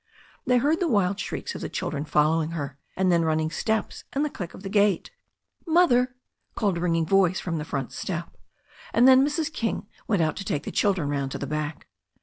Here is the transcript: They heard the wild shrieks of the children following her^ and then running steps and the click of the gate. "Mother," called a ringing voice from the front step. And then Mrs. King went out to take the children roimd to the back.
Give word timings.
They 0.47 0.57
heard 0.57 0.79
the 0.79 0.87
wild 0.87 1.19
shrieks 1.19 1.53
of 1.53 1.61
the 1.61 1.69
children 1.69 2.05
following 2.05 2.53
her^ 2.53 2.75
and 2.97 3.11
then 3.11 3.23
running 3.23 3.51
steps 3.51 4.03
and 4.13 4.25
the 4.25 4.31
click 4.31 4.55
of 4.55 4.63
the 4.63 4.67
gate. 4.67 5.11
"Mother," 5.67 6.15
called 6.55 6.79
a 6.79 6.81
ringing 6.81 7.05
voice 7.05 7.39
from 7.39 7.59
the 7.59 7.65
front 7.65 7.91
step. 7.91 8.35
And 8.93 9.07
then 9.07 9.23
Mrs. 9.23 9.53
King 9.53 9.85
went 10.07 10.23
out 10.23 10.35
to 10.37 10.43
take 10.43 10.63
the 10.63 10.71
children 10.71 11.07
roimd 11.07 11.29
to 11.33 11.37
the 11.37 11.45
back. 11.45 11.85